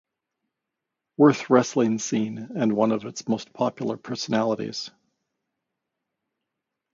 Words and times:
Worth 1.17 1.51
wrestling 1.51 1.99
scene 1.99 2.39
and 2.55 2.71
was 2.71 2.75
one 2.75 2.91
of 2.91 3.05
its 3.05 3.27
most 3.27 3.53
popular 3.53 3.97
personalities. 3.97 4.89